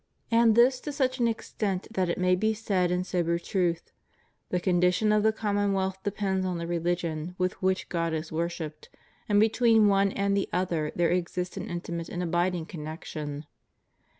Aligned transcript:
And 0.31 0.55
this 0.55 0.79
to 0.79 0.91
such 0.91 1.19
an 1.19 1.27
extent 1.27 1.87
that 1.91 2.09
it 2.09 2.17
may 2.17 2.35
be 2.35 2.55
said 2.55 2.89
in 2.89 3.03
sober 3.03 3.37
truth: 3.37 3.91
"The 4.49 4.59
condition 4.59 5.11
of 5.11 5.21
the 5.21 5.31
commonwealth 5.31 6.01
depends 6.01 6.43
on 6.43 6.57
the 6.57 6.65
religion 6.65 7.35
with 7.37 7.61
which 7.61 7.87
God 7.87 8.11
is 8.11 8.31
worshipped: 8.31 8.89
and 9.29 9.39
between 9.39 9.87
one 9.87 10.11
and 10.13 10.35
the 10.35 10.49
other 10.51 10.91
there 10.95 11.11
exists 11.11 11.55
an 11.55 11.67
intimate 11.69 12.09
and 12.09 12.23
abiding 12.23 12.65
connection." 12.65 13.45